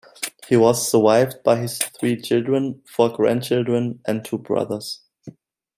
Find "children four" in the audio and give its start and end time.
2.19-3.15